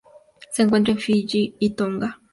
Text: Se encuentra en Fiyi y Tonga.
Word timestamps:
Se 0.49 0.63
encuentra 0.63 0.93
en 0.93 0.97
Fiyi 0.99 1.55
y 1.59 1.75
Tonga. 1.75 2.19